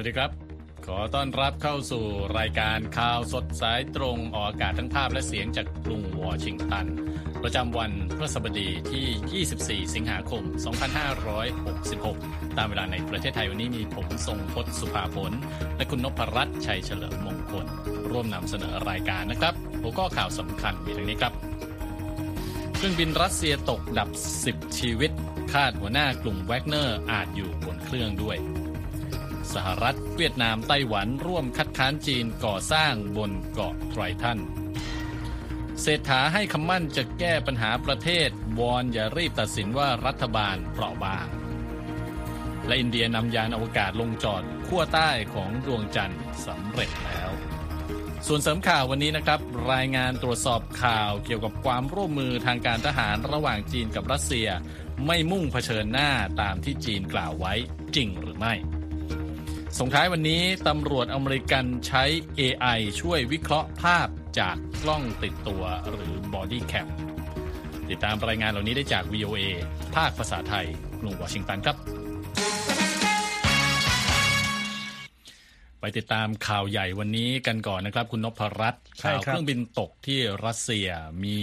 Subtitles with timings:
[0.00, 0.32] วัสดีครับ
[0.86, 2.04] ขอต้อนรับเข้าสู่
[2.38, 6.86] รายการข่าวสดสายตรงออกอากาศทั้งภาพและเสียงจากกรุงวอชิงตัน
[7.42, 10.42] ประจำวันพฤหัสบดีที่ 24 สิงหาคม
[11.70, 15.32] 2566 ตามเวลาในประเทศไทยวันนี้มีผมทรงพศสุภาผล
[15.76, 17.66] และคุณนพรัตน์ชัยเฉลิมมงคล
[18.10, 21.32] ร่วมนำเสนอรายการนะครับหัวข้อข่าวสำคัญมีดังนี้ครับ
[22.76, 24.08] เครื่องบินรัสเซียตกดับ
[24.44, 25.10] 10 ชีวิต
[25.52, 28.38] คาดหัวหน้ากลุ่มแวกเนอร์อาจอยู่บนเครื่องด้วย
[29.54, 34.38] สหรัฐ เวียดนามไต้หวันร่วมคัดค้านจีนก่อสร้างบนเกาะไทรทัน
[35.82, 38.28] เศรษฐาให้คำมั่นจะแก้ปัญหาประเทศ
[38.58, 41.26] วอนอย่ารีบตัดสินว่ารัฐบาลเปราะบาง
[42.66, 47.30] และอินเดียนำยานอวกาศลงจอดขั้วใต้ของดวงจันทร์สำเร็จแล้ว
[48.26, 49.40] ส่วนเสริมข่าววันนี้นะครับ
[49.72, 54.48] รายงานตรวจสอบข่าวเกี่ยวกับความร่วมมือทางการทหารระหว่างจีนกับรัสเซีย
[55.06, 57.54] ไม่มุ่งเผชิญหน้าตามที่จีนกล่าวไว้
[57.96, 58.54] จริงหรือไม่
[59.78, 62.04] ส่งท้ายวันนี้ตำรวจอเมริกันใช้
[62.40, 66.88] AI ช่วยวิเคราะห์ภาพจากกล้องติดตัวหรือ Body Cam
[67.90, 69.42] ติดตามรายงานเหล่านี้ได้จาก VOA
[69.96, 70.66] ภาคภาษาไทย
[71.00, 71.76] กรุงวอชิงตันครับ
[75.80, 80.88] ไปติดตามข่าวใหญ่วันนี้กันก่อนนะครับ คุณนพรัตน์ใช่ข่าวครับเครื่องบินตกที่รัสเซีย
[81.24, 81.38] มี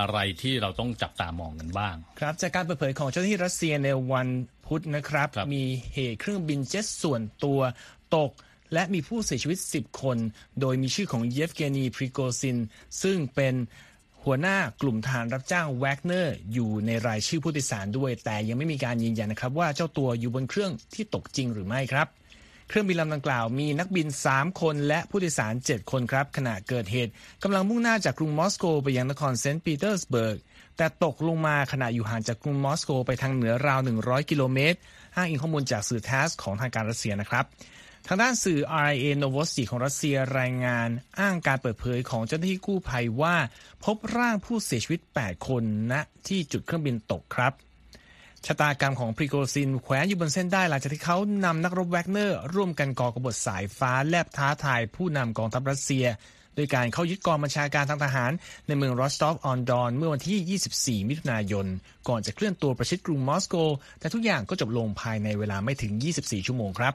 [0.00, 4.28] อะไรที่เราต้องจับตามองกันบ้าง ครับจากการเปิดเผยของเจ้าหน้าที่รัสเซียในวัน
[4.66, 7.60] พุธนะครับครับมีเหตุเครื่องบินเจ็ตส่วนตัว
[8.16, 8.30] ตก
[8.72, 10.18] และมีผู้เสียชีวิต 10 คน
[10.60, 12.58] โดยมีชื่อของเยฟเกนีพริโกซิน
[13.02, 13.54] ซึ่งเป็น
[14.24, 22.08] หัวหน้ากลุ่มทหารรับจ้างแวกเนอร์อยู่ในรายชื่อผู้โดยสารด้วย แต่ยังไม่มีการยืนยันนะครับว่าเจ้าตัวอยู่บนเครื่องที่ตกจริงหรือไม่ครับ
[22.68, 30.38] เครื่องบินลำดังกล่าวมีนักบิน 3 คนและผู้โดยสาร 7 คนครับ ขณะเกิดเหตุกำลังมุ่งหน้าจากกรุงมอสโกไปยังนครเซนต์ปีเตอร์สเบิร์ก
[30.76, 34.78] แต่ตกลงมาขณะอยู่ห่างจากกรุงมอสโกไปทางเหนือราว 100 กิโลเมตร
[35.16, 37.44] อ้างอิงข้อมูลจากสื่อแทสของทางการรัสเซียนะครับ
[38.06, 40.88] ทางด้านสื่อ RIA Novosti ของรัสเซียรายงาน
[41.20, 43.36] อ้างการเปิดเผยของเจ้าหน้าที่กู้ภัยว่า
[43.84, 45.62] พบร่างผู้เสียชีวิต 8 คน
[45.92, 45.94] ณ
[46.26, 47.52] ที่จุดเครื่องบินตกครับ
[48.48, 56.06] ชะตากรรมของพริโกซินแขวนอยู่บนเส้นด้ายหลังจากที่เขานำนักรบแวกเนอร์ ร่วมกันก่อกบฏสายฟ้าแลบท้าทายผู้นำกองทัพรัสเซีย
[56.54, 58.32] โดยการเข้ายึดกองบัญชาการทางทหาร
[58.66, 61.66] ในเมืองรอสตอฟออนดอนเมื่อวันที่ 24 มิถุนายน
[62.08, 63.54] ก่อนจะเคลื่อนตัวประชิดกรุงมอสโก
[64.00, 66.94] แต่ทุกอย่างก็จบลงภายในเวลาไม่ถึง 24 ชั่วโมงครับ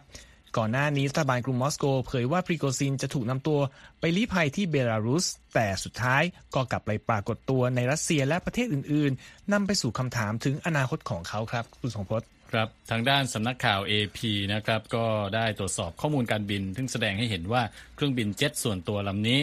[0.58, 3.60] ก่อนหน้านี้รัฐบาลกรุงมอสโกเผยว่าปริโกซินจะถูกนำตัว
[4.00, 6.24] ไปลี้ภัยที่เบลารุส แต่สุดท้าย
[6.56, 14.20] ก็กลับไปปรากฏตัวในรัสเซียและประเทศอื่นๆนำไปสู่คำถามถึงอนาคตของเขาครับคุณทรงพจน์ครับทางด้านสำนักข่าว AP
[14.54, 15.06] นะครับก็
[15.36, 17.62] ได้ตรวจสอบข้อมูลการบิน ซึ่งแสดงให้เห็นว่า
[17.96, 19.40] เครื่องบินเจ็ตส่วนตัวลำนี้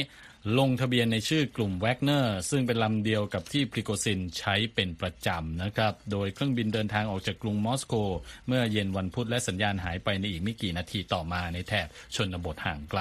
[0.58, 7.94] ลงทะเบียนในชื่อกลุ่มแวกเนอร์ซึ่งเป็นลำเดียวกับที่พริโกซินใช้เป็นประจำนะครับ โดยเครื่องบินเดินทางออกจากกรุงมอสโก
[8.46, 13.00] เมื่อเย็นวันพุธและสัญญาณหายไปในอีกไม่กี่นาทีต่อมาในแถบชนบทห่างไกล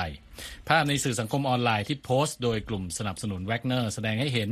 [0.67, 4.50] ภาพในสื่อสังคมออนไลน์ที่โพสต์โดยกลุ่มสนับสนุนแวกเนอร์แสดงให้เห็น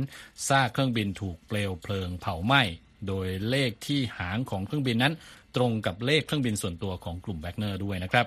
[0.48, 2.62] ซากเครื่องบินถูกเปลวเพลิงเผาไหม้
[3.08, 5.14] โดยเลขที่หางของเครื่องบินนั้น
[5.56, 8.26] ตรงกับเลขเครื่องบินส่วนตัวของกลุ่มแวกเนอร์ด้วยนะครับ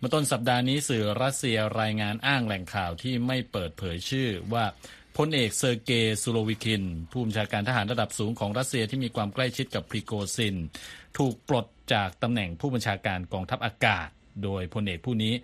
[0.00, 4.64] เมื่อต้นสัปดาห์นี้สื่อรัสเซียรายงานอ้างแหล่งข่าวที่ไม่เปิดเผยชื่อว่า
[5.16, 10.56] พลเอกเซอร์เกย์ซูโรวิคิน ผู้บัญชาการทหารระดับสูงของรัสเซียที่มีความใกล้ชิดกับพริโกซิน
[11.18, 14.08] ถูกปลดจากตำแหน่งผู้บัญชาการกองทัพอากาศ
[14.44, 15.34] โดยพลเอกผู้นี้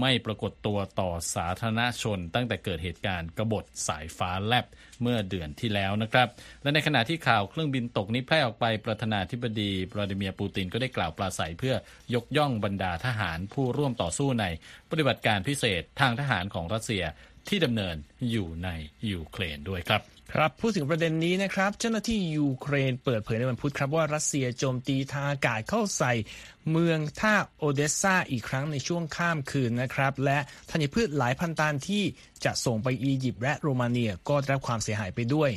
[0.00, 4.66] ไม่ปรากฏตัวต่อสาธารณชน ตั้งแต่เกิดเหตุการณ์กบฏสายฟ้าแลบ
[5.02, 6.28] เมื่อเดือนที่แล้วนะครับ
[6.62, 11.74] และในขณะที่ข่าวเครื่องบินตกนี้แพร่ออกไปประธานาธิบดีวลาดิเมียร์ปูตินก็ได้กล่าวปราศัยเพื่อ
[12.14, 14.46] ยกย่องบรรดาทหารผู้ร่วมต่อสู้ใน
[14.90, 17.04] ปฏิบัติการพิเศษทางทหารของรัสเซีย
[17.48, 17.96] ที่ดำเนิน
[18.30, 18.68] อยู่ใน
[19.10, 26.12] ยูเครนด้วยครับ ครับพูดถึงประเด็นนี้นะครับ เจ้าหน้าที่ยูเครนเปิดเผยในวันพุธครับว่ารัสเซียโจมตีทางอากาศเข้าใส่
[26.70, 30.38] เมืองท่าโอเดสซาอีกครั้งในช่วงข้ามคืนนะครับ และ
[30.70, 32.02] ธัญพืชหลายพันตันที่
[32.44, 35.50] จะส่งไปอียิปต์และโรมาเนียก็ได้รับความเสียหายไปด้วย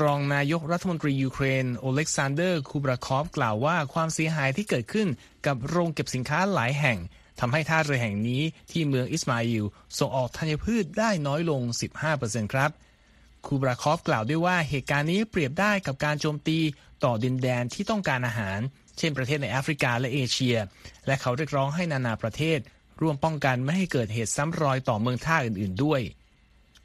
[0.00, 5.08] รองนายกรัฐมนตรียูเครนโอเล็กซานเดอร์คูบราคอฟกล่าวว่าความเสียหายที่เกิดขึ้น
[5.46, 6.98] กับโรงเก็บสินค้าหลายแห่ง
[7.40, 9.64] ทำให้ท่าเรือแห่งนี้ที่เมืองอิสมาอิล
[9.98, 11.60] ส่งออกธัญพืชได้น้อยลง
[12.08, 12.70] 15%ครับ
[13.46, 16.58] คูบราคอฟกล่าวด้วยว่าเหตุการณ์นี้เปรียบได้กับการโจมตี
[17.04, 18.58] ต่อดินแดนที่ต้องการอาหาร
[18.98, 20.56] เช่นประเทศในแอฟริกาและเอเชีย
[21.06, 22.58] และเขาเรียกร้องให้นานาประเทศ
[23.00, 26.00] ร่วมป้องกันไม่ให้เกิดเหตุซ้ำรอยต่อเมืองท่าอื่น ๆ ด้วย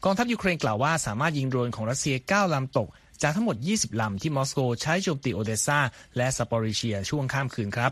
[0.03, 2.87] กองทัพยูเครนกล่าวว่าสามารถยิงโดรนของรัสเซีย 9 ลำตก
[3.21, 5.79] จากทั้งหมด 20 ลำที่มอสโกใช้โจมตีโอเดสซา
[6.17, 7.91] และซาปอริเชียช่วงข้ามคืนครับ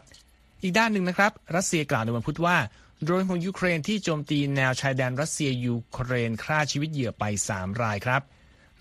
[0.62, 2.58] อีกด้านหนึ่งนะครับ รัสเซียกล่าวในวันพุธว่า
[3.04, 7.24] โดรนของยูเครนที่โจมตีแนวชายแดนรัสเซียยูเครนฆ่าชีวิตเหยื่อไป
[7.54, 8.22] 3 รายครับ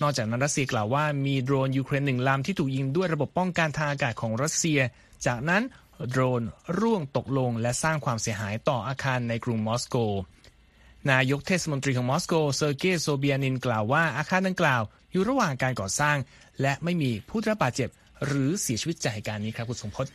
[0.02, 4.80] นอกจากนั้นรัสเซียกล่าวว่ามีโดรนยูเครนหนึ่งลำที่ถูกยิงด้วยระบบป้องกันทางอากาศของรัสเซีย
[5.26, 5.62] จากนั้น
[6.10, 6.42] โดรน
[6.78, 9.96] ร่วงตกลงและสร้างความเสียหายต่ออาคารในกรุงมอสโก
[11.10, 16.16] นายกเทศมนตรีของมอสโกเซอร์เกย์โซเบียนินกล่าวว่าอาคารดังกล่าว อยู่ระหว่างการก่อสร้าง
[16.60, 17.88] และไม่มีผู้ได้รับบาดเจ็บ
[18.26, 20.06] หรือเสียชีวิตจากเหตุการณ์นี้ครับคุณทรงพจน์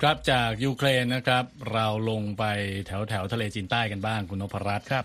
[0.00, 2.44] ครับจากยูเครนนะครับ เราลงไป
[2.86, 5.04] แถวแถวทะเลจีนใต้กันบ้างคุณนพรัตน์ครับ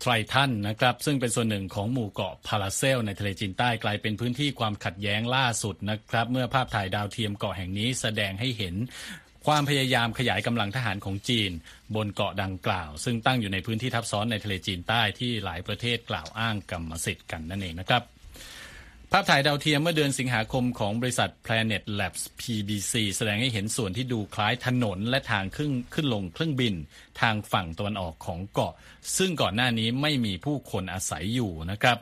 [0.00, 8.74] ไทรทันนะครับซึ่งเป็นส่วนหนึ่งของหมู่เกาะพาราเซล ในทะเลจีนใต้กลายเป็นพื้นที่ความขัดแย้งล่าสุดนะครับเมื่อภาพถ่ายดาวเทียมเกาะแห่งนี้แสดงให้เห็น
[9.46, 11.50] ความพยายามขยายกำลังทหารของจีน
[11.96, 18.02] บนเกาะดังกล่าว ซึ่งตั้งอยู่ในพื้นที่ทับซ้อนในทะเลจีนใต้ที่หลายประเทศกล่าวอ้างกรรมสิทธิ์กันนั่นเองนะครับ
[19.12, 26.74] ภาพถ่ายดาวเทียมเมื่อเดือนสิงหาคมของบริษัท Planet Labs PBC แสดงให้เห็นส่วนที่ดูคล้ายถนนและทางขึ้นขึ้นลงเครื่องบิน
[27.20, 28.72] ทางฝั่งตะวันออกของเกาะ
[29.16, 31.96] ซึ่งก่อนหน้านี้ไม่มีผู้คนอาศัยอยู่นะครับ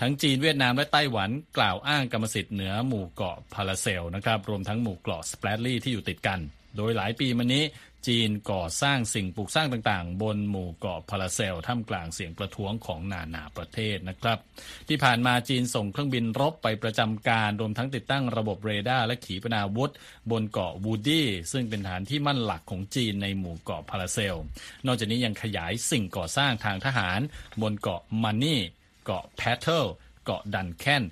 [0.00, 6.40] ทั้งจีนเวียดนามและไต้หวันกล่าวอ้างกรรมสิทธิ์เหนือหมู่เกาะพาราเซลนะครับรวมทั้งหมู่เกาะสเปรดลี่ที่อยู่ติดกัน
[6.76, 7.64] โดยหลายปีมานี้
[8.08, 14.38] จีนก่อสร้างสิ่งปลูกสร้างต่างๆ บนหมู่เกาะพาราเซลท่ามกลางเสียงประท้วงของนานาประเทศนะครับ
[14.88, 19.92] ที่ผ่านมาจีนส่งเครื่องบินรบไปประจำการรวมทั้งติดตั้งระบบเรดาร์และขีปนาวุธ
[20.30, 24.36] บนเกาะวูดี้ซึ่งเป็นฐานที่มั่นหลักของจีนในหมู่เกาะพาราเซล
[24.86, 27.20] นอกจากนี้ยังขยายสิ่งก่อสร้างทางทหาร
[27.62, 28.60] บนเกาะมันนี่
[29.04, 29.86] เกาะแพทเทิล
[30.24, 31.04] เกาะดันแคน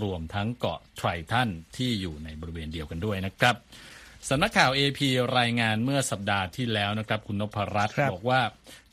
[0.00, 3.56] รวมทั้งเกาะไทรทันที่อยู่ในบริเวณเดียวกันด้วยนะครับ
[4.28, 5.00] สำนักข่าว AP
[5.38, 8.40] รายงานเมื่อสัปดาห์ที่แล้วนะครับ คุณนพรัตน์ครับบอกว่า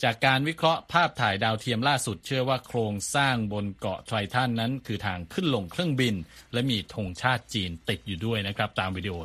[0.03, 6.15] จากการวิเคราะห์ภาพถ่ายดาวเทียมล่าสุด เชื่อว่าโครงสร้างบนเกาะไทรทันนั้น คือทางขึ้นลงเครื่องบิน
[6.53, 9.15] และมีธงชาติจีนติดอยู่ด้วยนะครับ ตามวิดีโอ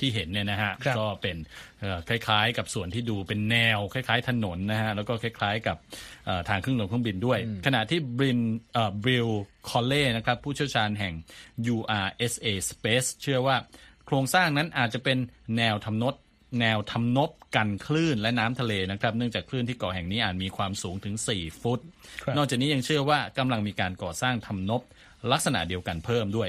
[0.00, 1.36] ที่เห็นเนี่ยนะฮะครับก็เป็น
[1.80, 5.76] เอ่อคล้ายๆ กับส่วนที่ดูเป็นแนว คล้ายๆ ถนนนะฮะแล้วก็คล้ายๆ กับ
[6.26, 8.40] เอ่อทางขึ้นลงเครื่องบินด้วย ขณะที่บริน
[8.72, 9.28] เอ่อบริล
[9.68, 11.14] คอลเล่นะครับผู้เชี่ยวชาญแห่ง
[11.74, 13.56] URSA Space เชื่อว่า
[14.06, 15.18] โครงสร้างนั้นอาจจะเป็น
[15.56, 16.14] แนวทำนด
[16.60, 21.80] แนวทำนบกันคลื่นและน้ำทะเลนะครับ เนื่องจากคลื่นที่เกาะแห่งนี้อาจมีความสูงถึง 4 ฟุต
[22.22, 24.82] ครับนอกจากนี้ยังเชื่อว่ากำลังมีการก่อสร้างทำนบ
[25.32, 26.48] ลักษณะเดียวกันเพิ่มด้วย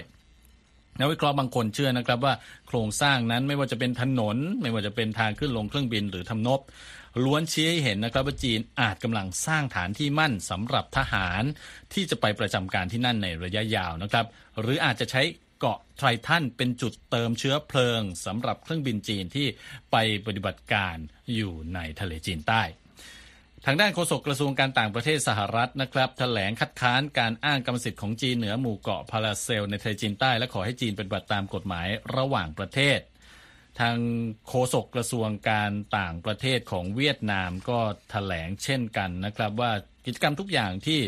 [1.00, 2.34] นักวิเคราะห์บางคนเชื่อนะครับว่า
[2.68, 6.60] โครงสร้างนั้นไม่ว่าจะเป็นถนน ไม่ว่าจะเป็นทางขึ้นลงเครื่องบินหรือทำนบ
[7.24, 11.44] ล้วนชี้ให้เห็นนะครับว่าจีนอาจกำลังสร้างฐานที่มั่นสำหรับทหาร
[11.94, 14.26] ที่จะไปประจำการที่นั่นในระยะยาวนะครับ
[14.62, 15.22] หรืออาจจะใช้
[15.60, 19.48] เกาะไทรทันเป็นจุดเติมเชื้อเพลิงสำหรับเครื่องบินจีนที่
[19.92, 20.96] ไปปฏิบัติการ
[21.36, 22.64] อยู่ในทะเลจีนใต้
[23.66, 31.88] ทางด้านโฆษกกระทรวงการต่างประเทศสหรัฐนะครับแถลงคัดค้านการอ้างกรรมสิทธิ์ของจีนเหนือหมู่เกาะพาราเซลในทะเลจีนใต้และขอให้จีนปฏิบัติตามกฎหมาย
[32.18, 33.00] ระหว่างประเทศ
[33.80, 33.98] ทาง
[34.48, 37.80] โฆษกกระทรวงการต่างประเทศของเวียดนามก็
[38.12, 39.72] แถลงเช่นกันนะครับว่า
[40.06, 41.00] กิจกรรมทุกอย่างที่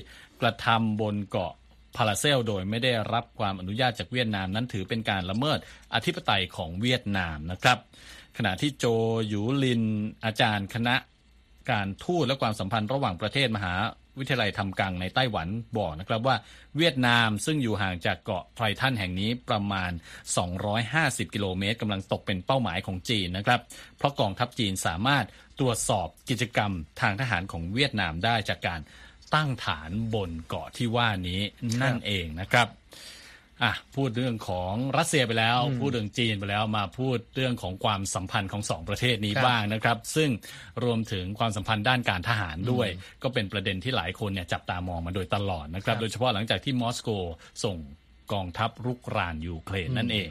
[0.42, 1.54] กระทำบนเกาะ
[1.98, 5.60] พาราเซล โดยไม่ได้รับความอนุญาตจากเวียดนามนั้นถือเป็นการละเมิด
[5.94, 7.78] อธิปไตยของเวียดนามนะครับ
[8.38, 8.86] ขณะที่โจ
[9.28, 9.84] หยูลิน
[10.26, 10.96] อาจารย์คณะ
[11.72, 13.76] การทูตและความสัมพันธ์ระหว่างประเทศมหา
[14.20, 15.48] วิทยาลัยทำกังในไต้หวัน
[15.78, 16.36] บอกนะครับว่า
[16.78, 19.92] เวียดนามซึ่งอยู่ห่างจากเกาะไทรทันแห่งนี้ประมาณ
[20.68, 23.62] 250 กิโลเมตรกำลังตกเป็นเป้าหมายของจีนนะครับ
[23.98, 25.26] เพราะกองทัพจีนสามารถ
[25.60, 28.80] ตรวจสอบกิจกรรมทางทหารของเวียดนามได้จากการ
[29.36, 31.42] ตั้งฐานบนเกาะที่ว่านี้
[31.84, 32.68] นั่นเองนะครับ
[33.64, 40.30] อะพูดเรื่องของรัสเซียไปแล้ว พูดเรื่องจีนไปแล้วมาพูดเรื่องของความสัมพันธ์ของสองประเทศนี้ครับบ้างนะครับ ซึ่ง
[40.84, 42.88] รวมถึงความสัมพันธ์ด้านการทหารด้วย
[43.24, 47.10] ก็เป็นประเด็นที่หลายคนเนี่ยจับตามองมาโดยตลอดนะครับครับโดยเฉพาะหลังจากที่มอสโก
[47.64, 47.78] ส่ง
[48.34, 50.30] กองทัพรุกรานยูเครนนั่นเอง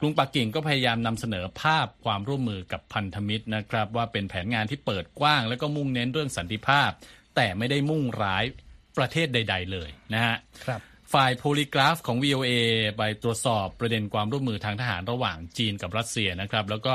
[0.00, 6.90] กรุงปักกิ่งก็พยายามนำเสนอภาพความร่วมมือกับพันธมิตรนะครับ ว่าเป็นแผนงานที่เปิดกว้าง แล้วก็มุ่งเน้นเรื่องสันติภาพ
[7.36, 8.44] แต่ไม่ได้มุ่งร้าย
[8.98, 10.80] ประเทศใด ๆ เลยนะฮะครับ
[11.14, 12.52] ฝ่ายโพลีกราฟของ VOA
[12.96, 16.94] ไปตรวจสอบประเด็นความร่วมมือทางทหารระหว่างจีนกับรัสเซียนะครับ แล้วก็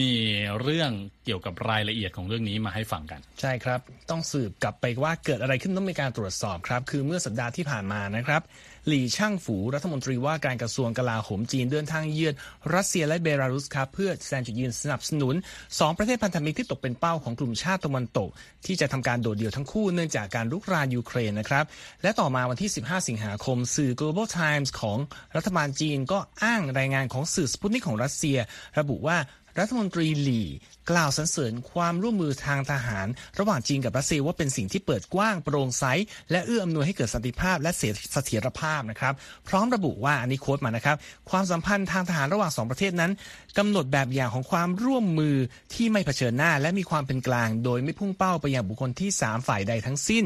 [0.00, 0.14] มี
[0.60, 0.90] เรื่อง
[1.24, 8.42] เกี่ยวกับรายละเอียดของเรื่องนี้มาให้ฟังกัน ใช่ครับ ต้องสืบกลับไปว่าเกิดอะไรขึ้นต้องมีการตรวจสอบครับ คือเมื่อสัปดาห์ที่ผ่านมานะครับ
[8.88, 12.34] หลี่ช่างฝูรัฐมนตรีว่าการกระทรวงกลาโหมจีนเดินทางเยือน
[12.74, 15.34] รัสเซียและเบลารุสครับเพื่อแสดงจุดยืนสนับสนุน
[15.66, 18.28] 2 ประเทศพันธมิตรที่ตกเป็นเป้าของกลุ่มชาติตะวันตก
[18.66, 21.64] ที่จะทำการโดดเดี่ยวทั้งคู่เนื่องจากการลุกรานยูเครนนะครับ
[22.02, 24.98] และต่อมาวันที่ 15 สิงหาคมสื่อ Global Times ของ
[25.36, 28.38] รัฐบาลจีนก็อ้างรายงานของสื่อสปุตนิกของรัสเซีย
[28.78, 29.18] ระบุว่า
[29.60, 30.48] รัฐมนตรีหลี่
[30.90, 33.06] กล่าวสรรเสริญความร่วมมือทางทหาร
[33.38, 35.84] ระหว่างจีนกับรัสเซียว่าเป็นสิ่งที่เปิดกว้างโปร่งใส
[36.30, 37.70] และเอื้ออำนวยให้เกิดสันติภาพและ
[38.12, 39.14] เสถียรภาพนะครับ
[39.48, 40.96] พร้อมระบุว่าอันนี้โค้ดมานะครับ
[41.30, 43.12] ความสัมพันธ์ทางทหารระหว่างสองประเทศนั้น
[43.58, 45.36] กำหนดแบบอย่างของความร่วมมือ
[45.74, 50.24] ที่ไม่เผชิญหน้า และมีความเป็นกลาง โดยไม่พุ่งเป้าไปยังบุคคลที่สามฝ่ายใดทั้งสิ้น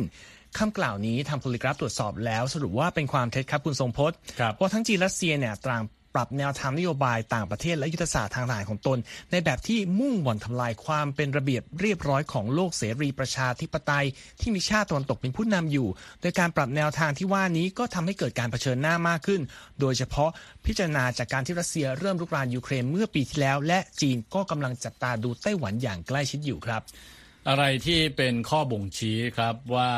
[0.59, 5.83] คำกล่าวนี้ทางโพลิกราฟตรวจสอบแล้ว สรุปว่าเป็นความเท็จครับคุณทรงพจน์ครับว่าทั้งจีนและรัสเซียเนี่ยต่าง
[6.15, 8.99] ปรับแนวทางนโยบายต่างประเทศและยุทธศาสตร์ทางทหารของตน
[9.31, 14.07] ในแบบที่มุ่งบ่อนทำลายความเป็นระเบียบเรียบร้อยของโลกเสรีประชาธิปไตย
[14.41, 15.89] ที่มีชาติตะวันตกเป็นผู้นำอยู่
[16.21, 19.41] โดยการปรับแนวทางที่ว่านี้ก็ทำให้เกิดการเผชิญหน้ามากขึ้น
[19.81, 20.31] โดยเฉพาะ
[20.67, 26.83] พิจารณาจากการที่รัสเซียเริ่มรุกรานยูเครนเมื่อปีที่แล้ว และจีนก็กำลังจับตาดูไต้หวันอย่างใกล้ชิดอยู่ครับ
[27.49, 29.91] อะไรที่เป็นข้อบ่งชี้ครับว่า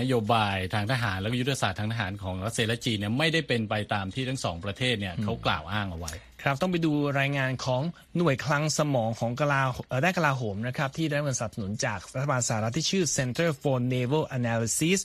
[0.00, 6.12] นโยบายทางทหาร และยุทธศาสตร์ทางทหารของรัสเซียและจีนเนี่ยไม่ได้เป็นไปตามที่ทั้งสองประเทศเนี่ยเขากล่าวอ้างเอาไว้
[6.44, 7.82] ครับต้องไปดูรายงานของ
[8.16, 9.62] หน่วยคลังสมองของกลา
[10.04, 14.98] ด้านกลาโหมนะครับที่ได้เงินสนับสนุนจากรัฐบาลสหรัฐที่ชื่อ Center for Naval Analysis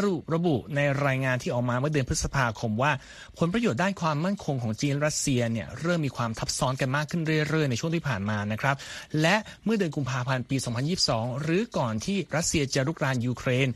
[0.00, 2.92] ระระบุในรายงานที่ออกมาเมื่อเดือนพฤษภาคมว่า
[3.38, 8.76] ผลประโยชน์ด้านความมั่นคงของจีนรัสเซียเนี่ยเริ่มมีความทับซ้อนกันมากขึ้นเรื่อยๆ ในช่วงที่ผ่านมานะครับ
[9.20, 10.56] และเมื่อเดือนกุมภาพันธ์ปี
[11.00, 13.68] 2022 หรือก่อนที่รัสเซียจะรุกรานยูเครน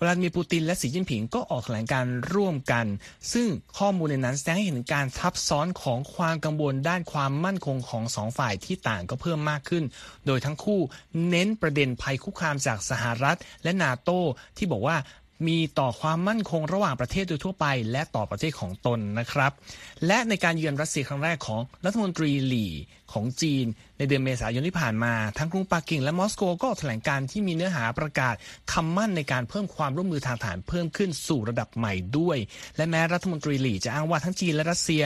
[0.00, 2.04] วลาดิมีร์ปูตินและสีจิ้นผิงก็ออกแถลงการ
[2.34, 2.86] ร่วมกัน
[3.32, 9.84] ซึ่งข้อมูลในนั้นแสดงให้เห็นการทับซ้อนของความกังวลด้านความมั่นคงของสองฝ่ายที่ต่างก็เพิ่มมากขึ้น
[10.26, 10.80] โดยทั้งคู่
[11.28, 14.10] เน้นประเด็นภัยคุกคามจากสหรัฐและนาโต
[14.56, 14.96] ที่บอกว่า
[15.48, 19.52] มีต่อความมั่นคงระหว่างประเทศโดยทั่วไป และต่อประเทศของตนนะครับ
[20.06, 22.72] และในการเยือนรัสเซียครั้งแรกของรัฐมนตรีหลี่
[23.12, 23.66] ของจีน
[23.98, 28.34] ในเดือนเมษายนที่ผ่านมา ทั้งกรุงปักกิ่งและมอสโกก็แถลงการที่มีเนื้อหาประกาศ
[28.72, 32.38] คำมั่นในการเพิ่มความร่วมมือทางฐานเพิ่มขึ้นสู่ระดับใหม่ด้วย
[32.76, 35.02] และแม้รัฐมนตรีหลี่จะอ้างว่าทั้งจีนและรัสเซีย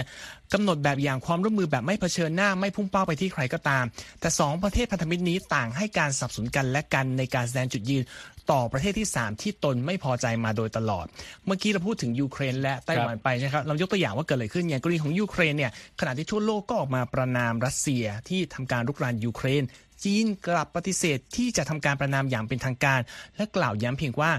[0.53, 3.85] กำหนดแบบอย่างความร่วมมือแบบไม่เผชิญหน้าไม่พุ่งเป้าไปที่ใครก็ตาม
[4.21, 8.03] แต่สองประเทศพันธมิตรนี้ต่างให้การสนับสนุนกันและกันในการแสดงจุดยืน
[8.51, 11.07] ต่อประเทศที่ 3 ที่ตนไม่พอใจมาโดยตลอด
[11.47, 19.63] เมื่อกี้เราพูดถึงยูเครนและไต้หวันไปนะครับเรายกตัวอย่างว่าเกิดอะไรขึ้นอย่างกรณีของยูเครนเนี่ยขณะที่ทั่วโลกก็ออกมาประณามรัสเซียที่ทำการรุกรานยูเครน
[20.05, 23.01] จีนกลับปฏิเสธที่จะทำการประณามอย่างเป็นทางการ
[23.37, 24.33] และกล่าวย้ำเพียงว่า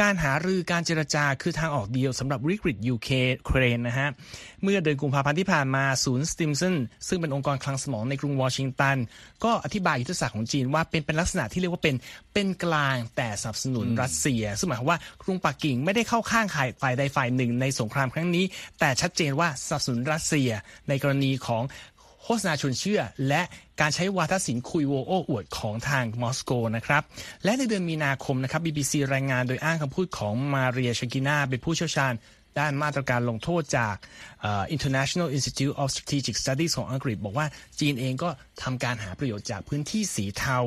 [0.00, 4.08] การหารือการเจรจาคือทางออกเดียวสำหรับวิกฤตยูเครนนะฮะ
[4.62, 6.74] เมื่อเดือนกุมภาพันธ์ที่ผ่านมาศูนย์สติมสัน
[7.08, 8.96] ซึ่งเป็นองค์กรคลังสมองในกรุงวอชิงตัน
[9.44, 11.94] ก็อธิบายยุทธศาสตร์ของจีนว่าเป็นเป็นลักษณะที่เรียกว่าเป็น
[12.34, 16.46] เป็นกลางแต่สนับสนุนรัสเซีย ซึ่งหมายความว่ากรุงปักกิ่งไม่ได้เข้าข้าง
[16.82, 18.44] ฝ่ายใดฝ่ายหนึ่งในสงครามครั้งนี้
[18.80, 20.50] แต่ชัดเจนว่าสนับสนุนรัสเซีย
[20.88, 21.62] ในกรณีของ
[22.24, 23.42] โฆษณาชวนเชื่อ และ
[23.80, 27.02] การใช้วาทศิลป์คุยโวโอ้อวดของทางมอสโกนะครับ
[27.44, 32.14] และในเดือนมีนาคมนะครับ BBC รายงานโดยอ้างคำพูดของมาเรียชกินาเป็นผู้เชี่ยวชาญ
[32.60, 33.96] ด้านมาตรการลงโทษจาก
[34.42, 37.46] เอ่อ International Institute of Strategic Studies ของอังกฤษ บอกว่า
[37.80, 38.28] จีนเองก็
[38.62, 40.58] ทำการหาประโยชน์จากพื้นที่สีเทา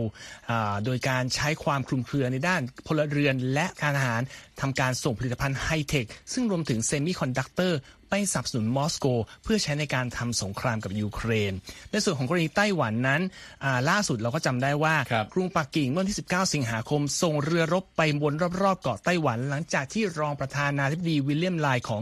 [0.86, 4.22] โดยการใช้ความคลุมเครือในด้านพลเรือนและการทหาร
[4.62, 9.06] ทำการส่งผลิตภัณฑ์ไฮเทค ซึ่งรวมถึงเซมิคอนดักเตอร์ ไปสนับสนุนมอสโก
[9.44, 11.54] เพื่อใช้ในการทำสงครามกับยูเครน
[11.92, 13.22] ในส่วนของกรณีไต้หวันนั้น
[13.64, 22.02] อ่าล่าสุดเราก็จำได้ว่าครับกรุงปักกิ่งเมื่อวันที่ 19 สิงหาคม ส่งเรือรบไปวนรอบๆเกาะไต้หวัน หลังจากที่รองประธานาธิบดีวิลเลียมไล่ของ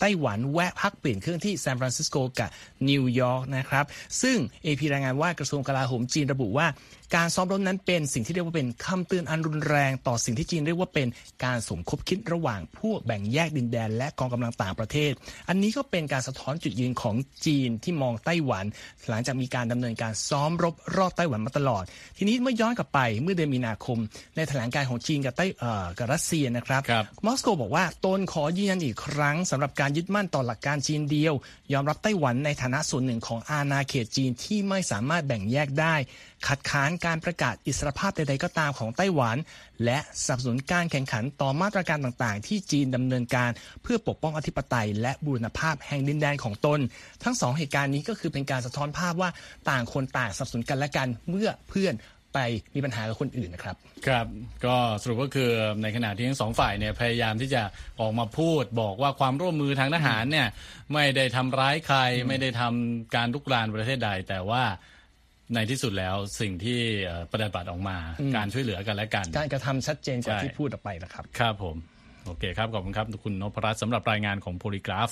[0.00, 2.50] ไต้หวันแวะพักเปลี่ยนเครื่องที่ซานฟรานซิสโกกับ
[2.88, 3.84] นิวยอร์กนะครับ
[4.22, 6.66] ซึ่ง AP รายงานว่ากระทรวงกลาโหมจีนระบุว่า
[7.14, 11.08] การซ้อมรบนั้นเป็นสิ่งที่เรียกว่าเป็นคำเตือนอันรุนแรงต่อสิ่งที่จีนเรียกว่าเป็น
[11.44, 15.12] การสมคบคิดระหว่างพวกแบ่งแยกดินแดน และกองกำลังต่างประเทศ
[15.48, 18.64] อันนี้ก็เป็นการสะท้อนจุดยืนของจีนที่มองไต้หวัน
[19.08, 21.84] หลังจากมีการดำเนินการซ้อมรบรอบไต้หวันมาตลอด
[22.18, 23.98] ทีนี้เมื่อย้อนกลับไปเมื่อเดือนมีนาคม
[24.36, 31.34] ในแถลงการของจีนกับไต้เอ่อกับรัสเซียนะครับครับมอสโกบอกว่าตนขอยืนยันอีกครั้งสำหรับการยึดมั่นต่อหลักการจีนเดียว
[31.72, 35.94] ยอมรับไต้หวันในฐานะส่วนหนึ่งของอาณาเขตจีนที่ไม่สามารถแบ่งแยกได้
[36.48, 39.36] คัดค้านการประกาศอิสรภาพใดๆก็ตามของไต้หวัน
[39.84, 43.50] และสนับสนุนการแข่งขันต่อมาตรการต่างๆ ที่จีนดำเนินการ
[43.82, 46.80] เพื่อปกป้องอธิปไตย และบูรณภาพแห่งดินแดนของตน
[47.24, 49.30] ทั้งสองเหตุการณ์นี้ก็คือเป็นการสะท้อนภาพว่า
[49.70, 51.94] ต่างคนต่างสนับสนุนกันและกันเมื่อเพื่อน
[52.34, 52.38] ไป
[52.74, 53.76] มีปัญหากับคนอื่นนะครับ
[54.06, 54.26] ครับ
[54.64, 55.50] ก็สรุปก็คือ
[55.82, 57.62] ในขณะที่ทั้งสองฝ่ายเนี่ยพยายามที่จะ
[58.00, 60.48] ออกมาพูดบอกว่าความร่วมมือทางทหารเนี่ย
[60.92, 61.98] ไม่ได้ทำร้ายใคร
[62.28, 64.64] ไม่ได้ทำการลุกรานประเทศใดแต่ว่า
[65.54, 67.98] ในที่สุดแล้วสิ่งที่เอ่อปฏิบัติออกมา
[68.36, 71.78] การช่วยเหลือกันและกัน การกระทำชัดเจนกว่าใช่ที่พูดออกไปนะครับ ครับผม
[72.28, 75.10] โอเคครับ ขอบคุณครับ คุณนพรัตน์สำหรับรายงานของโพลีกราฟ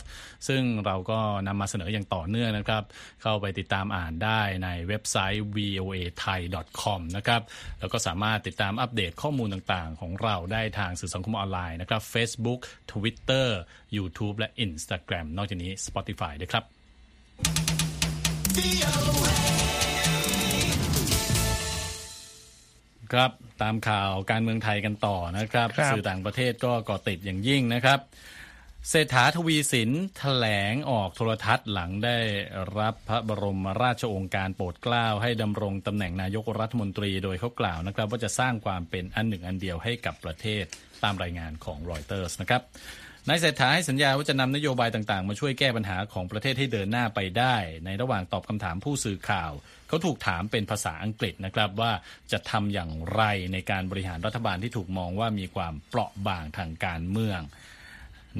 [0.49, 2.83] ซึ่งเราก็นำมาเสนออย่างต่อเนื่องนะครับ
[3.23, 6.41] เข้าไปติดตามอ่านได้ในเว็บไซต์ voa thai
[6.81, 7.43] com นะครับ
[7.81, 12.61] แล้วก็สามารถติดตามอัปเดตข้อมูลต่างๆ ของเราได้ทางสื่อสังคมออนไลน์นะครับ Facebook
[12.93, 13.49] Twitter
[13.97, 16.65] YouTube และ Instagram นอกจากนี้ Spotify ด้วยครับ
[23.13, 23.31] ครับ
[23.63, 27.99] ตามข่าวการเมืองไทยกันต่อนะครับครับสื่อต่างประเทศก็เกาะติดอย่างยิ่งนะครับ
[28.91, 32.19] เศรษฐาทวีสินแถลงออกโทรทัศน์หลังได้
[32.79, 40.65] รับพระบรมราชโองการโปรดเกล้าให้ดำรงตำแหน่งนายกรัฐมนตรีโดยเขากล่าวนะครับ ว่าจะสร้างความเป็นอันหนึ่งอันเดียวให้กับประเทศ
[41.05, 42.63] ตามรายงานของรอยเตอร์สนะครับ
[43.29, 49.53] นายเศรษฐาให้สัญญาว่าจะนำนโยบายต่างๆ มาช่วยแก้ปัญหาของประเทศให้เดินหน้าไปได้ ในระหว่างตอบคำถามผู้สื่อข่าว
[49.89, 51.93] เขาถูกถามเป็นภาษาอังกฤษนะครับว่า
[52.33, 57.41] จะทำอย่างไรในการบริหารรัฐบาลที่ถูกมองว่ามีความเปราะบางทางการเมือง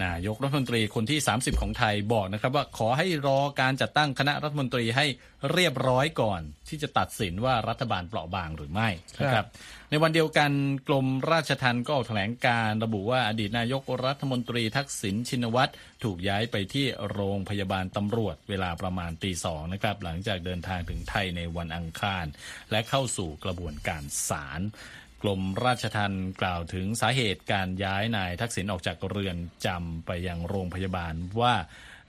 [0.05, 5.07] นายกรัฐมนตรีคนที่ 30 ของไทยบอกนะครับว่าขอให้รอการจัดตั้งคณะรัฐมนตรีให้
[5.53, 8.89] เรียบร้อยก่อน ที่จะตัดสินว่ารัฐบาลเปราะบางหรือไม่
[9.21, 9.47] นะครับ
[9.91, 10.51] ในวันเดียวกัน
[10.89, 15.73] กรมราชทัณฑ์ก็ออกแถลงการระบุว่าอดีตนายกรัฐมนตรีทักษิณชินวัตร
[16.05, 22.27] ถูกย้ายไปที่โรงพยาบาลตำรวจเวลาประมาณตีสองนะครับหลังจากเดินทางถึงไทยในวันอังคาร
[22.71, 24.61] และเข้าสู่กระบวนการศาล
[25.25, 31.55] กรมราชทัณฑ์กล่าวถึงสาเหตุการย้ายนายทักษิณออกจากเรือนจำไปยังโรงพยาบาลว่า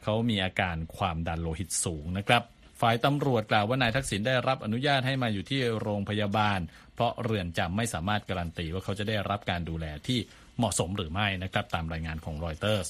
[0.03, 2.43] เขามีอาการความดันโลหิตสูงนะครับ
[2.81, 6.59] ฝ่ายตำรวจกล่าวว่านายทักษิณได้รับอนุญาตให้มาอยู่ที่โรงพยาบาล
[6.95, 10.19] เพราะเรือนจำไม่สามารถการันตีว่าเขาจะได้รับการดูแลที่
[10.57, 12.87] เหมาะสมหรือไม่นะครับตามรายงานของรอยเตอร์ส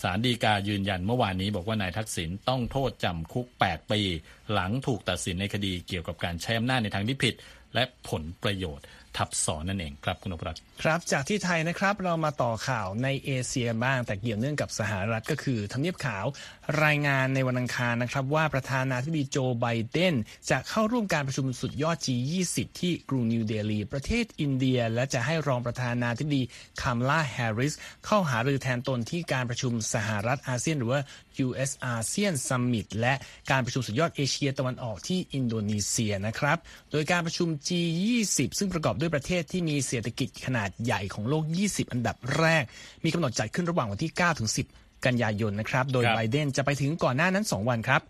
[0.00, 4.00] สารดีกายืนยันเมื่อวานนี้บอกว่านายทักษิณต้องโทษจำคุก 8 ปี
[4.52, 7.34] หลังถูกตัดสินในคดีเกี่ยวกับการใช้อำนาจในทางที่ผิด
[7.74, 8.84] และผลประโยชน์
[9.16, 16.24] ทับซ้อนนั่นเองครับคุณอภรัตครับ จากที่ไทยนะครับเรามาต่อข่าวในเอเชียบ้างแต่เกี่ยวเนื่องกับสหรัฐก็คือทำเนียบขาว
[16.84, 20.14] รายงานในวันอังคารนะครับ ว่าประธานาธิบดีโจไบเดน
[20.50, 26.42] จะเข้าร่วมการประชุมสุดยอด G20 ที่กรุงนิวเดลีประเทศอินเดีย และจะให้รองประธานาธิบดี
[26.82, 27.74] คามลาแฮร์ริส
[28.06, 31.00] เข้าหารือแทนตนที่การประชุมสหรัฐอาเซียนหรือว่า
[31.46, 33.14] US ASEAN Summit และ
[33.50, 36.58] การประชุมสุดยอดเอเชียตะวันออกที่อินโดนีเซียนะครับ
[36.92, 42.64] โดยการประชุม G20 ซึ่งประกอบด้วยประเทศที่มีเศรษฐกิจขนาดใหญ่ของโลก 20 อันดับแรก
[43.04, 48.02] มีกำหนดจัดขึ้นระหว่างวันที่ 9 ถึง 10 กันยายนนะครับ โดยไบเดนจะไปถึงก่อนหน้านั้น 2 วันครับ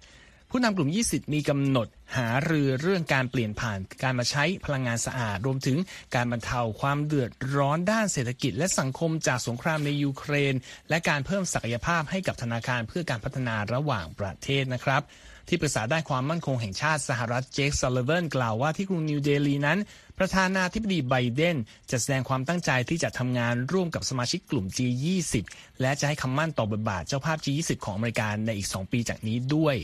[0.52, 5.78] ผู้นำกลุ่ม 20 มีกำหนดหารือเรื่องการเปลี่ยนผ่านการมาใช้พลังงานสะอาด รวมถึง
[6.14, 10.54] การบรรเทาความเดือดร้อนด้านเศรษฐกิจ และสังคมจากสงครามในยูเครน
[10.88, 15.02] และการเพิ่มศักยภาพให้กับธนาคารเพื่อการพัฒนาระหว่างประเทศนะครับ
[15.50, 19.78] ที่ปรึกษาด้านความมั่นคงแห่งชาติสหรัฐเจคซัลลิแวนกล่าวว่าที่กรุงนิวเดลีนั้น
[20.19, 21.56] ประธานาธิบดีไบเดน
[21.91, 25.34] จะแสดงความตั้งใจที่จะทำงานร่วมกับสมาชิกกลุ่ม G20
[25.80, 29.76] และจะให้คำมั่นต่อบทบาทเจ้าภาพ G20 ของอเมริกาในอีก 2 ปีจากนี้ด้วย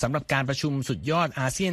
[0.00, 1.72] สำหรับการประชุมสุดยอดอาเซียน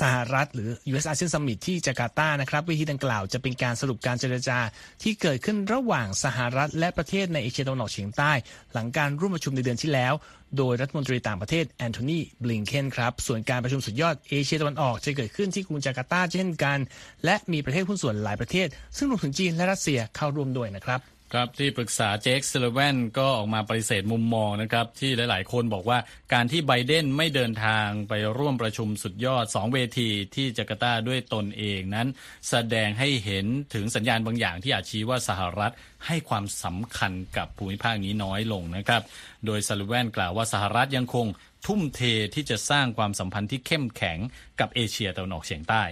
[0.00, 4.58] สหรัฐหรือ US ASEAN Summit ที่จาการ์ตานะครับเวทีดังกล่าวจะเป็นการสรุปการเจรจา
[5.02, 8.32] ที่เกิดขึ้นระหว่างสหรัฐและประเทศในเอเชียตะวันออกเฉียงใต้
[8.72, 10.14] หลังการร่วมประชุมในเดือนที่แล้ว
[10.56, 16.78] โดยรัฐมนตรีต่างประเทศแอนโทนีบลิงเคนครับ ส่วนการประชุมสุดยอดเอเชียตะวันออกจะเกิดขึ้นที่กรุงจาการ์ตาเช่นกัน
[17.24, 25.98] และมีประเทศหุ้นส่วนหลายประเทศ ซึ่งรวมถึงจีนและรัสเซียเข้าร่วมด้วยนะครับ ครับที่ปรึกษาเจคซิลเวนก็ออกมาปฏิเสธมุมมองนะครับที่หลาย ๆ คนบอกว่า
[26.32, 32.08] การที่ไบเดนไม่เดินทางไปร่วมประชุมสุดยอด 2 เวทีที่จาการ์ตาด้วยตนเองนั้น
[32.50, 35.72] แสดงให้เห็นถึงสัญญาณบางอย่างที่อาจชี้ว่าสหรัฐ
[36.06, 39.02] ให้ความสำคัญกับภูมิภาคนี้น้อยลงนะครับ
[39.46, 41.26] โดยซิลเวนกล่าวว่าสหรัฐยังคง
[41.66, 42.00] ทุ่มเท
[42.34, 44.18] ที่จะสร้างความสัมพันธ์ที่เข้มแข็ง
[44.60, 45.84] กับเอเชียตะวันออกเฉียงใต้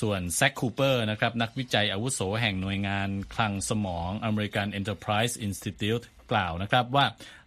[0.00, 7.06] ส่วนแซคคูเปอร์นะครับนักวิจัยอาวุโสแห่งหน่วยงานคลังสมอง American Enterprise Institute กล่าวนะครับว่า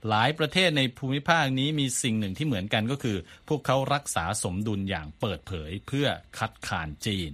[0.10, 6.08] หลายประเทศในภูมิภาคนี้มีสิ่งหนึ่งที่เหมือนกันก็คือ พวกเขารักษาสมดุลอย่างเปิดเผยเพื่อ
[6.38, 7.32] คัดค้านจีน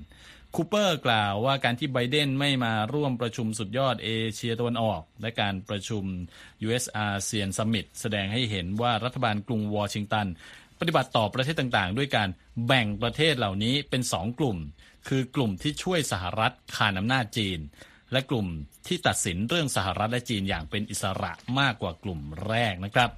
[0.56, 6.04] คูเปอร์กล่าวว่าการที่ไบเดนไม่มาร่วมประชุมสุดยอดเอเชียตะวันออก และการประชุม
[6.66, 10.28] US ASEAN Summit แสดงให้เห็นว่ารัฐบาลกรุงวอชิงตัน
[10.80, 12.30] ปฏิบัติต่อประเทศต่างๆ ด้วยการ
[12.68, 14.58] แบ่งประเทศเหล่านี้เป็นสองกลุ่ม
[15.08, 17.60] คือกลุ่มที่ช่วยสหรัฐคานอำนาจจีน
[18.12, 18.48] และกลุ่ม
[18.88, 23.10] ที่ตัดสินเรื่องสหรัฐและจีนอย่างเป็นอิสระมากกว่ากลุ่มแรกนะครับ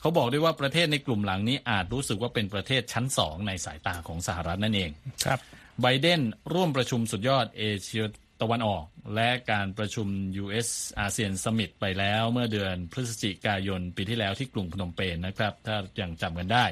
[0.00, 4.90] เขาบอกด้วยว่าประเทศในกลุ่มหลังนี้อาจรู้สึกว่าเป็นประเทศชั้นสองในสายตาของสหรัฐนั่นเอง
[5.26, 5.40] ครับ
[5.82, 6.20] ไบเดน
[6.52, 8.04] ร่วมประชุมสุดยอดเอเชีย
[8.42, 10.08] ตะวันออก และการประชุม
[10.42, 10.68] US
[11.00, 16.64] อาเซียนสมิตไปแล้วเมื่อเดือนพฤศจิกายนปีที่แล้วที่กรุงพนมเปญนนะครับ ถ้ายังจำกันได้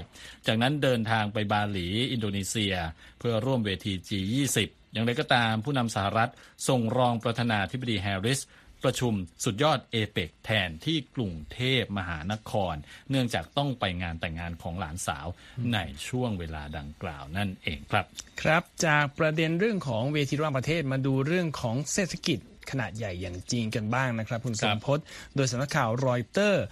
[0.47, 2.75] จากนั้นเดินทางไปบาหลี อินโดนีเซีย
[3.19, 4.59] เพื่อร่วมเวที G20
[4.93, 6.31] อย่างไรก็ตามผู้นำสหรัฐ
[6.69, 8.41] ส่งรองประธานาธิบดีแฮร์ริส
[8.85, 9.13] ประชุม
[9.45, 12.75] สุดยอดเอเปกแทนที่กรุงเทพมหานคร
[13.11, 15.27] เนื่องจากต้องไปงานแต่งงานของหลานสาว
[15.75, 18.07] ในช่วงเวลาดังกล่าวนั่นเองครับ
[18.43, 22.39] ครับจากประเด็นเรื่องของเวทีระหว่างประเทศมาดูเรื่องของเศรษฐกิจ
[22.71, 24.99] ขนาดใหญ่อย่างจีนกันบ้างนะครับ คุณสมพศ
[25.37, 26.65] โดยสำนักข่าวรอยเตอร์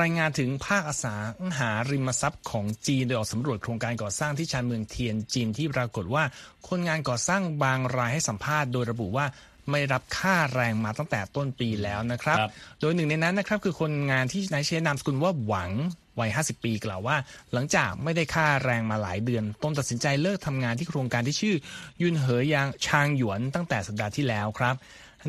[0.00, 6.24] รายงานถึงภาคอสังหาริมทรัพย์ของจีนโดยออกสำรวจโครงการก่อสร้างที่ชานเมืองเทียนจินที่ปรากฏว่า
[6.68, 9.26] คนงานก่อสร้างบางรายให้สัมภาษณ์โดยระบุว่า
[9.70, 12.50] ไม่รับค่าแรงมาตั้งแต่ต้นปีแล้วนะครับรบ
[12.80, 15.72] โดยหนึ่งในนั้นนะครับคือคนงานที่นายเชนนามสกุลว่าหวัง
[16.20, 17.16] วัย 50 ปีกล่าวว่า
[17.52, 21.56] หลังจากไม่ได้ค่าแรงมาหลายเดือน ต้นตัดสินใจเลิกทำงานที่โครงการที่ชื่อ
[22.02, 24.74] ยุนเหอยางชางหยวนตั้งแต่สัปดาห์ที่แล้วครับ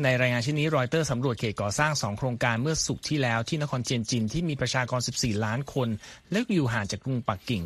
[0.04, 5.88] ในรายงานชิ้นนี้รอยเตอร์สำรวจเขตก่อสร้าง 2 โครงการเมื่อสุกที่แล้วที่นครเจียนจินที่มีประชากร 14 ล้านคน
[6.30, 7.62] และอยู่ห่างจากกรุงปักกิ่ง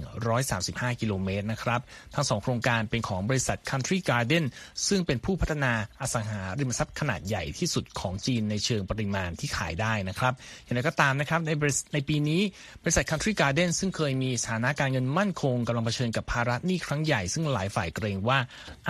[0.49, 1.81] 135 กิโลเมตรนะครับ
[2.15, 4.45] ทั้งสองโครงการเป็นของบริษัท Country Garden
[4.89, 11.51] ซึ่งเป็นผู้พัฒนาอสังหาริมทรัพย์ขนาดใหญ่ที่สุดของจีนในเชิงปริมาณที่ขายได้นะครับ อย่างไรก็ตามนะครับใน
[11.95, 12.41] ในปีนี้
[12.83, 18.39] บริษัท Country Garden ซึ่งเคยมีสถานะการเงินมั่นคงกำลังเผชิญกับภาระหนี้ครั้งใหญ่ ซึ่งหลายฝ่ายเกรงว่า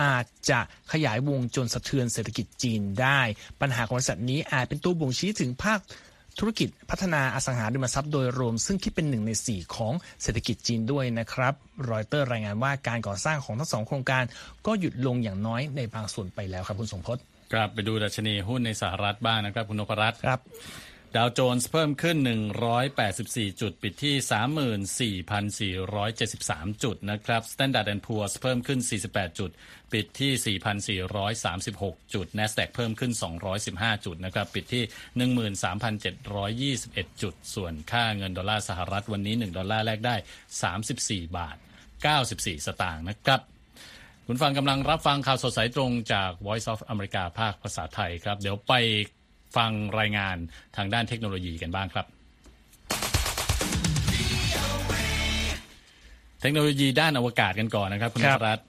[0.01, 0.59] อาจจะ
[0.91, 3.21] ขยายวงจนสะเทือนเศรษฐกิจจีนได้
[3.61, 5.79] ปัญหาของบริษัทนี้อาจเป็นตัวบ่งชี้ถึงภาค
[6.39, 11.53] ธุรกิจพัฒนาอสังหาริมทรัพย์โดยรวม ซึ่งคิดเป็นหนึ่งในสี่ของเศรษฐกิจจีนด้วยนะครับ
[11.91, 14.23] รอยเตอร์รายงานว่าการก่อสร้างของทั้งสองโครงการ
[14.65, 17.17] ก็หยุดลงอย่างน้อยในบางส่วนไปแล้วครับคุณสมพศ
[17.53, 20.41] ครับไปดูดัชนีหุ้นในสหรัฐบ้างนะครับคุณนพรัตน์ครับ
[21.17, 22.17] ดาวโจนส์เพิ่มขึ้น
[22.89, 29.51] 184 จุด ปิดที่ 34,473 จุดนะครับ Standard Poor's เพิ่มขึ้น 48 จุด
[29.93, 30.57] ปิดที่
[31.03, 33.11] 4,436 จุด NASDAQ เพิ่มขึ้น
[33.59, 34.83] 215 จุดนะครับ ปิดที่
[36.83, 40.15] 13,721 จุด ส่วนค่าเงินดอลลาร์สหรัฐวันนี้ 1 ดอลลาร์แลกได้
[40.75, 41.57] 34 บาท
[42.11, 43.41] 94 สตางค์นะครับ
[44.25, 48.73] คุณฟังกำลังรับฟังข่าวสดสายตรงจาก Voice of America ภาคภาษาไทยครับ เดี๋ยวไป
[49.55, 50.37] ฟังรายงาน
[50.77, 52.05] ทางด้านเทคโนโลยีกันบ้างครับ
[56.41, 58.59] เทคโนโลยีด้านอวกาศกันก่อนนะครับคุณรัต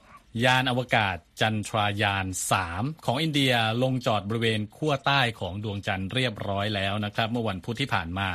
[0.45, 2.25] ยานอวกาศจันทรายาน
[2.65, 8.29] 3 ของอินเดียลงจอดบริเวณขั้วใต้ของดวงจันทร์เรียบร้อยแล้วนะครับ เมื่อวันพุธที่ผ่านมา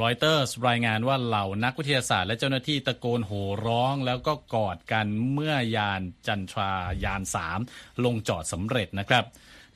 [0.00, 6.72] รอยเตอร์สรายงานว่าเหล่านักวิทยาศาสตร์และเจ้าหน้าที่ตะโกนโห่ร้องแล้วก็กอดกันเมื่อยานจันทรา
[7.04, 7.22] ยาน
[7.62, 9.24] 3 ลงจอดสำเร็จนะครับ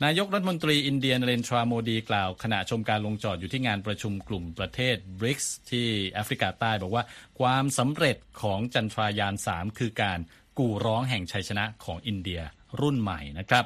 [0.03, 7.05] นายกรัฐมนตรีอินเดียนเรนทราโมดีกล่าว ขณะชมการลงจอดอยู่ที่งานประชุมกลุ่มประเทศบริกส์ที่แอฟริกาใต้บอกว่า
[7.41, 10.19] ความสำเร็จของจันทรายาน 3 คือการ
[10.59, 12.41] กู่ร้องแห่งชัยชนะของอินเดีย
[12.81, 13.65] รุ่นใหม่นะครับ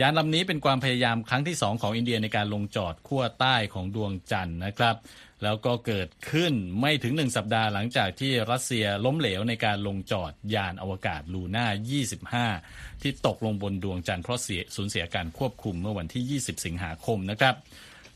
[0.00, 4.94] ยานลำนี้เป็นความพยายามครั้งที่สองของอินเดียในการลงจอดขั้วใต้ของดวงจันทร์นะครับ
[5.42, 11.66] แล้วก็เกิดขึ้นไม่ถึงหนึ่งสัปดาห์หลังจากที่รัสเซียล้มเหลวในการลงจอดยานอวกาศลูน่า
[12.54, 17.54] 25 ที่ตกลงบนดวงจันทร์เพราะเสียสูญเสียการควบคุมเมื่อวันที่ 20 สิงหาคมนะครับ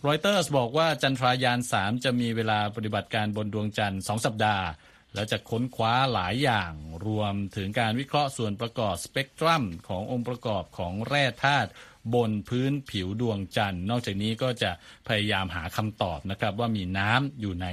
[0.07, 4.67] รอยเตอร์สบอกว่าจันทรายาน 3 จะมีเวลาปฏิบัติการบนดวงจันทร์ 2 สัปดาห์
[5.15, 6.73] แล้วจะค้นคว้าหลายอย่าง
[7.07, 11.71] รวมถึงการวิเคราะห์ส่วนประกอบสเปกตรัมขององค์ประกอบของแร่ธาตุ
[12.15, 14.71] บนพื้นผิวดวงจันทร์ นอกจากนี้ก็จะ
[15.09, 17.67] พยายามหาคำตอบนะครับว่ามีน้ำอยู่ใน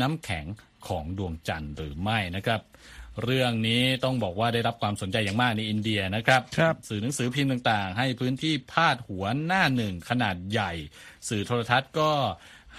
[0.00, 0.46] น้ำแข็ง
[0.88, 2.60] ของดวงจันทร์หรือไม่นะครับ
[3.24, 10.72] เรื่องนี้ต้องบอกว่าได้รับความสนใจอย่างมากในอินเดียนะครับรบสื่อหนังสือพิมพ์ต่างๆ ให้พื้นที่พาดหัวหน้าหนึ่งขนาดใหญ่
[11.28, 12.10] สื่อโทรทัศน์ก็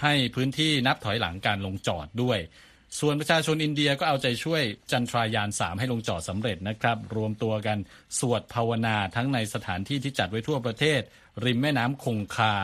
[0.02, 2.40] ให้พื้นที่นับถอยหลังการลงจอดด้วย
[3.00, 7.78] ส่วนประชาชนอินเดียก็เอาใจช่วยจันทรายาน 3 ให้ลงจอดสำเร็จนะครับ รวมตัวกัน
[8.20, 11.02] สวดภาวนาทั้งในสถานที่ที่จัดไว้ทั่วประเทศ
[11.46, 12.56] ริมแม่น้ำคงคา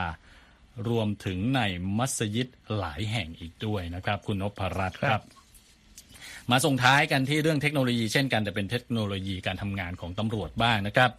[0.90, 1.62] รวมถึงใน
[1.98, 5.22] มัสยิดหลายแห่งอีกด้วยนะครับ คุณนพรัตน์ครับ
[6.52, 11.12] มาส่งท้ายกันที่เรื่องเทคโนโลยีเช่นกันแต่เป็นเทคโนโลยีการทำงานของตำรวจบ้างนะครับ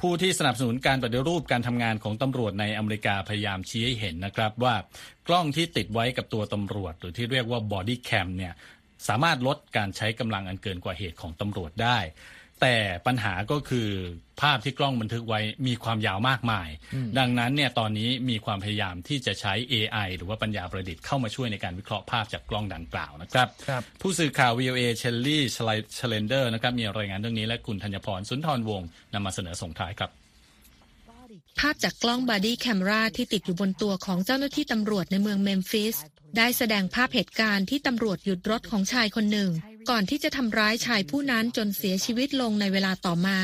[0.00, 4.74] ผู้ที่สนับสนุนการปฏิรูปการทำงานของตำรวจในอเมริกาพยายามชี้ให้เห็นนะครับว่า
[5.28, 8.52] กล้องที่ติดไว้กับตัวตำรวจ หรือที่เรียกว่า body cam เนี่ย
[9.08, 11.98] สามารถลดการใช้กำลังอันเกินกว่าเหตุของตำรวจได้
[12.60, 13.88] แต่ปัญหาก็คือ
[14.40, 16.68] ภาพที่กล้องบันทึกไว้มีความยาวมากมาย
[17.18, 30.10] ดังนั้นเนี่ยตอนนี้มีความพยายามที่จะใช้ AI หรือว่าปัญญาประดิษฐ์เข้ามาช่วยในการวิเคราะห์ภาพจากกล้องดังกล่าวนะครับรบผู้สื่อข่าว VOA เชลลี่เชลเลนเดอร์นะครับมีรายงานเรื่องนี้และคุณธัญพรสุนทรวงศ์นำมาเสนอส่งท้ายครับ
[31.60, 35.96] ภาพจากกล้อง body camera ที่ติดอยู่บนตัวของเจ้าหน้าที่ตำรวจในเมืองเมมฟิส
[36.36, 39.50] ได้แสดงภาพเหตุการณ์ที่ตำรวจหยุดรถของชายคนหนึ่ง
[39.90, 43.38] ก่อนที่จะทำร้ายชายผู้นั้นจนเสียชีวิตลงในเวลาต่อมา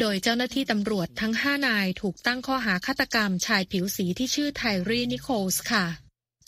[0.00, 5.86] โดยเจ้าหน้าที่ตำรวจทั้งห้านายถูกตั้งข้อหาฆาตกรรมชายผิวสีที่ชื่อไทรีนิโคลส์ค่ะ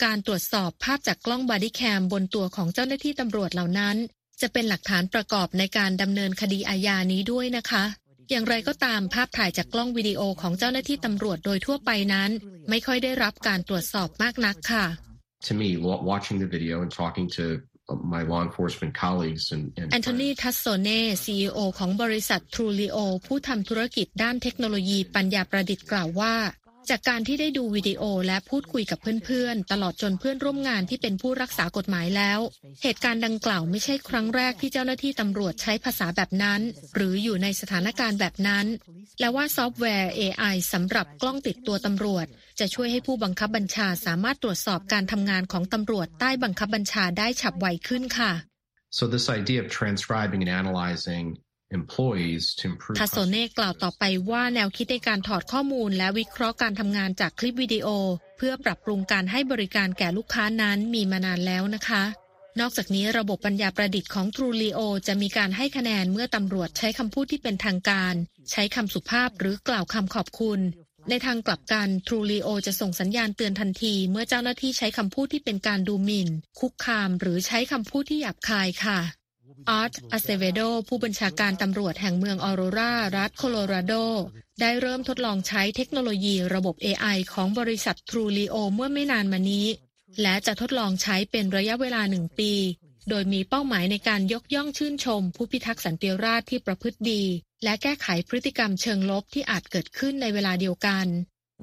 [0.05, 3.97] การตรวจสอบภาพจากกล้อง body cam บนตัวของเจ้าหน้าที่ตำรวจเหล่านั้น
[4.41, 7.85] จะเป็นหลักฐานประกอบในการดำเนินคดีอาญานี้ด้วยนะคะ
[8.31, 12.31] อย่างไรก็ตามภาพถ่ายจากกล้องวิดีโอของเจ้าหน้าที่ตำรวจโดยทั่วไปนั้น
[12.69, 14.87] ไม่ค่อยได้รับการตรวจสอบมากนักค่ะ
[15.49, 15.69] To me,
[16.11, 17.45] watching the video and talking to
[18.15, 26.35] my law enforcement colleagues and, and แอนโทนีทัสโซเน่ CEO ของบริษัททรูลิโอผู้ทำธุรกิจด้านเทคโนโลยีปัญญาประดิษฐ์กล่าวว่า
[26.91, 32.41] จากการที่ได้ดูวิดีโอและพูดคุยกับเพื่อนๆ ตลอดจนเพื่อนร่วมงานที่เป็นผู้รักษากฎหมายแล้ว
[32.83, 36.61] เหตุการณ์ดังกล่าวไม่ใช่ครั้งแรกที่เจ้าหน้าที่ตำรวจใช้ภาษาแบบนั้น
[36.95, 38.67] หรืออยู่ในสถานการณ์แบบนั้น
[39.21, 42.27] และว่าซอฟต์แวร์ AI สำหรับกล้องติดตัวตำรวจ
[42.59, 48.33] จะช่วยให้ผู้บังคับบัญชาสามารถตรวจสอบการทำงานของตำรวจใต้บังคับบัญชาได้ฉับไวขึ้นค่ะ
[48.99, 51.25] So this idea of transcribing and analyzing
[51.79, 57.89] employees to improve ทาโซเน่กล่าวต่อไปว่าแนวคิดในการถอดข้อมูลและวิเคราะห์การทำงานจากคลิปวิดีโอ
[58.37, 62.05] เพื่อปรับปรุงการให้บริการแก่ลูกค้านั้นมีมานานแล้วนะคะ
[62.61, 68.15] นอกจากนี้ระบบปัญญาประดิษฐ์ของ Trulio จะมีการให้คะแนนเมื่อตำรวจใช้คำพูดที่เป็นทางการ
[68.51, 70.61] ใช้คำสุภาพหรือกล่าวคำขอบคุณ
[71.11, 76.29] ในทางกลับกัน Trulio จะส่งสัญญาณเตือนทันทีเมื่อเจ้าหน้าที่ใช้คำพูดที่เป็นการดูหมิ่น
[76.61, 79.01] คุกคามหรือใช้คำพูดที่หยาบคายค่ะ
[79.71, 83.95] อาร์ตอาเซเวโด ผู้บัญชาการตำรวจแห่งเมืองออโรรารัฐโคโลราโด
[84.61, 89.67] ได้เริ่มทดลองใช้เทคโนโลยีระบบ AI ของบริษัท Trulio เมื่อไม่นานมานี้
[90.23, 92.53] และจะทดลองใช้เป็นระยะเวลาหนึ่งปี
[93.09, 97.23] โดยมีเป้าหมายในการยกย่องชื่นชม ผู้พิทักษ์สันติราษฎร์ที่ประพฤติดี
[97.65, 101.07] และแก้ไขพฤติกรรมเชิงลบที่อาจเกิดขึ้นในเวลาเดียวกัน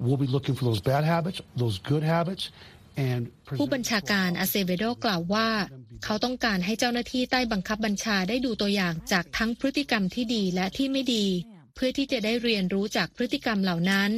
[0.05, 2.43] We'll be looking for those bad habits, those good habits,
[3.09, 3.21] and
[3.59, 5.49] ผู้บัญชาการอาเซเวโดกล่าวว่า
[6.03, 11.25] เขาต้องการให้เจ้าหน้าที่ใต้บังคับบัญชาได้ดูตัวอย่างจากทั้งพฤติกรรมที่ดีและที่ไม่ดี
[11.75, 14.09] เพื่อที่จะได้เรียนรู้จากพฤติกรรมเหล่านั้น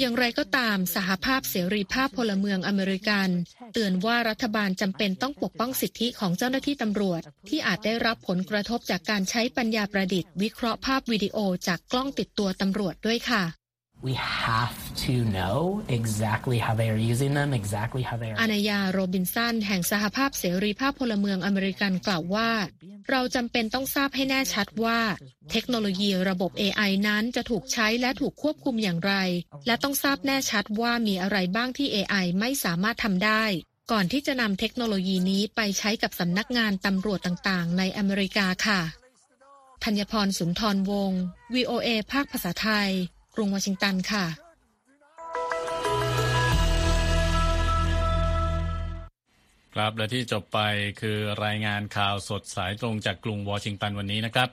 [0.00, 3.28] อย่างไรก็ตามสหภาพเสรีภาพพลเมืองอเมริกัน
[3.72, 13.59] เตือนว่ารัฐบาลจำเป็นต้องปกป้องสิทธิของเจ้าหน้าที่ตำรวจ ที่อาจได้รับผลกระทบจากการใช้ปัญญาประดิษฐ์ วิเคราะห์ภาพวิดีโอจากกล้องติดตัวตำรวจด้วยค่ะ
[14.02, 18.36] we have to know exactly how they are using them, exactly how they are.
[18.40, 22.50] อานายาโรบินสันแห่งสหภาพเสรีภาพพลเมืองอเมริกันกล่าวว่า
[23.10, 25.00] เราจำเป็นต้องทราบให้แน่ชัดว่า
[25.50, 29.14] เทคโนโลยีระบบ AI นั้นจะถูกใช้และถูกควบคุมอย่างไร
[29.66, 33.44] และต้องทราบแน่ชัดว่ามีอะไรบ้างที่ AI ไม่สามารถทำได้
[33.92, 38.80] ก่อนที่จะนำเทคโนโลยีนี้ไปใช้กับสำนักงานตำรวจต่างๆ ในอเมริกาค่ะ
[39.84, 41.22] ธัญพรสุนทรวงศ์
[41.54, 42.90] VOA ภาคภาษาไทย
[43.40, 44.24] รุงวอชิงตันค่ะ
[49.74, 50.60] ครับและที่จบไป
[51.00, 54.48] คือรายงานข่าวสดสายตรงจากกรุงวอชิงตันวันนี้นะครับ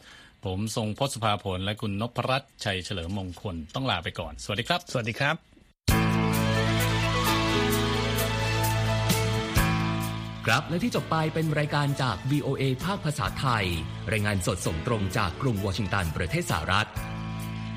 [0.46, 5.36] ผมทรงพศภาผลและคุณนพรัตน์ชัยเฉลิมมงคลต้องลาไปก่อน สวัสดีครับ สวัสดีครับ
[10.46, 13.66] ครับและที่จบไปเป็นรายการจาก VOA ภาคภาษาไทย
[14.12, 16.90] รายงานสดส่งตรงจากกรุงวอชิงตันประเทศสหรัฐ